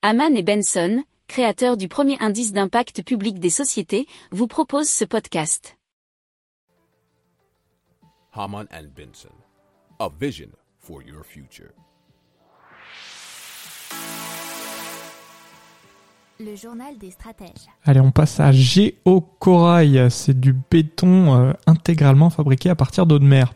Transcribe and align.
Haman 0.00 0.36
et 0.36 0.44
Benson, 0.44 1.02
créateurs 1.26 1.76
du 1.76 1.88
premier 1.88 2.16
indice 2.20 2.52
d'impact 2.52 3.02
public 3.02 3.40
des 3.40 3.50
sociétés, 3.50 4.06
vous 4.30 4.46
proposent 4.46 4.88
ce 4.88 5.04
podcast. 5.04 5.76
A 9.98 10.08
vision 10.20 10.50
for 10.78 11.02
your 11.02 11.24
future. 11.24 11.72
Le 16.40 16.54
journal 16.54 16.96
des 17.00 17.10
stratèges. 17.10 17.66
Allez, 17.84 17.98
on 17.98 18.12
passe 18.12 18.38
à 18.38 18.52
Géocorail. 18.52 20.06
C'est 20.08 20.38
du 20.38 20.54
béton 20.70 21.34
euh, 21.34 21.52
intégralement 21.66 22.30
fabriqué 22.30 22.70
à 22.70 22.76
partir 22.76 23.06
d'eau 23.06 23.18
de 23.18 23.24
mer. 23.24 23.52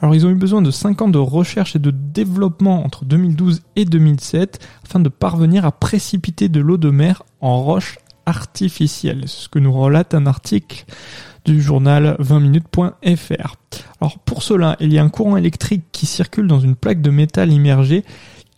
Alors, 0.00 0.14
ils 0.14 0.24
ont 0.24 0.30
eu 0.30 0.34
besoin 0.34 0.62
de 0.62 0.70
5 0.70 1.02
ans 1.02 1.08
de 1.08 1.18
recherche 1.18 1.76
et 1.76 1.78
de 1.78 1.90
développement 1.90 2.86
entre 2.86 3.04
2012 3.04 3.60
et 3.76 3.84
2007 3.84 4.66
afin 4.82 4.98
de 4.98 5.10
parvenir 5.10 5.66
à 5.66 5.72
précipiter 5.72 6.48
de 6.48 6.60
l'eau 6.60 6.78
de 6.78 6.88
mer 6.88 7.22
en 7.42 7.62
roche 7.62 7.98
artificielle. 8.24 9.24
C'est 9.26 9.42
ce 9.42 9.48
que 9.50 9.58
nous 9.58 9.72
relate 9.72 10.14
un 10.14 10.24
article 10.24 10.86
du 11.44 11.60
journal 11.60 12.16
20minutes.fr. 12.18 13.56
Alors 14.00 14.18
pour 14.20 14.42
cela, 14.42 14.76
il 14.80 14.90
y 14.90 14.98
a 14.98 15.02
un 15.02 15.10
courant 15.10 15.36
électrique 15.36 15.84
qui 15.92 16.06
circule 16.06 16.46
dans 16.46 16.60
une 16.60 16.76
plaque 16.76 17.02
de 17.02 17.10
métal 17.10 17.52
immergée 17.52 18.04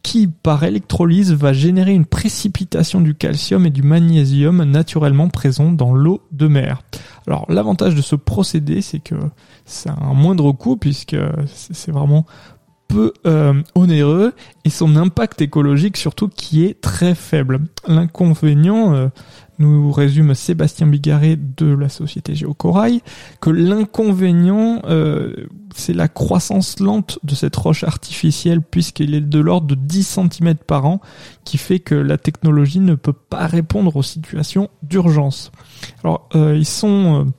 qui, 0.04 0.28
par 0.28 0.62
électrolyse, 0.62 1.32
va 1.32 1.54
générer 1.54 1.92
une 1.92 2.04
précipitation 2.04 3.00
du 3.00 3.14
calcium 3.14 3.64
et 3.64 3.70
du 3.70 3.82
magnésium 3.82 4.62
naturellement 4.62 5.28
présents 5.28 5.72
dans 5.72 5.94
l'eau 5.94 6.20
de 6.30 6.46
mer. 6.46 6.82
Alors 7.26 7.46
l'avantage 7.48 7.94
de 7.94 8.02
ce 8.02 8.14
procédé, 8.14 8.82
c'est 8.82 9.00
que 9.00 9.14
c'est 9.64 9.88
un 9.88 10.12
moindre 10.12 10.52
coût 10.52 10.76
puisque 10.76 11.16
c'est 11.46 11.90
vraiment 11.90 12.26
euh, 13.26 13.62
onéreux 13.74 14.32
et 14.64 14.70
son 14.70 14.96
impact 14.96 15.40
écologique 15.40 15.96
surtout 15.96 16.28
qui 16.28 16.64
est 16.64 16.80
très 16.80 17.14
faible. 17.14 17.60
L'inconvénient, 17.86 18.94
euh, 18.94 19.08
nous 19.58 19.92
résume 19.92 20.34
Sébastien 20.34 20.88
Bigarret 20.88 21.36
de 21.36 21.66
la 21.66 21.88
société 21.88 22.34
Géocorail, 22.34 23.02
que 23.40 23.50
l'inconvénient, 23.50 24.82
euh, 24.86 25.46
c'est 25.74 25.92
la 25.92 26.08
croissance 26.08 26.80
lente 26.80 27.20
de 27.22 27.36
cette 27.36 27.54
roche 27.54 27.84
artificielle 27.84 28.60
puisqu'il 28.62 29.14
est 29.14 29.20
de 29.20 29.38
l'ordre 29.38 29.68
de 29.68 29.76
10 29.76 30.18
cm 30.32 30.54
par 30.56 30.86
an, 30.86 31.00
qui 31.44 31.58
fait 31.58 31.78
que 31.78 31.94
la 31.94 32.18
technologie 32.18 32.80
ne 32.80 32.96
peut 32.96 33.12
pas 33.12 33.46
répondre 33.46 33.94
aux 33.94 34.02
situations 34.02 34.70
d'urgence. 34.82 35.52
Alors, 36.02 36.28
ils 36.34 36.66
sont 36.66 37.32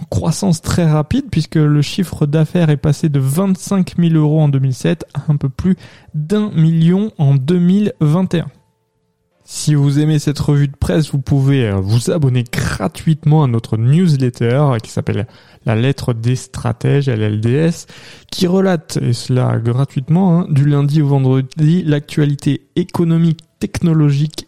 en 0.00 0.04
croissance 0.04 0.62
très 0.62 0.90
rapide 0.90 1.26
puisque 1.30 1.56
le 1.56 1.82
chiffre 1.82 2.26
d'affaires 2.26 2.70
est 2.70 2.76
passé 2.76 3.08
de 3.08 3.20
25 3.20 3.96
000 3.98 4.14
euros 4.14 4.40
en 4.40 4.48
2007 4.48 5.06
à 5.14 5.24
un 5.28 5.36
peu 5.36 5.48
plus 5.48 5.76
d'un 6.14 6.50
million 6.52 7.12
en 7.18 7.34
2021. 7.34 8.46
Si 9.50 9.74
vous 9.74 9.98
aimez 9.98 10.18
cette 10.18 10.38
revue 10.40 10.68
de 10.68 10.76
presse, 10.76 11.10
vous 11.10 11.20
pouvez 11.20 11.68
euh, 11.68 11.76
vous 11.76 12.10
abonner 12.10 12.44
gratuitement 12.44 13.44
à 13.44 13.46
notre 13.46 13.78
newsletter 13.78 14.76
qui 14.82 14.90
s'appelle 14.90 15.26
La 15.64 15.74
lettre 15.74 16.12
des 16.12 16.36
stratèges, 16.36 17.08
LLDS, 17.08 17.86
qui 18.30 18.46
relate, 18.46 18.98
et 19.00 19.14
cela 19.14 19.58
gratuitement, 19.58 20.40
hein, 20.40 20.46
du 20.50 20.66
lundi 20.66 21.00
au 21.00 21.06
vendredi, 21.06 21.82
l'actualité 21.82 22.66
économique, 22.76 23.40
technologique, 23.58 24.47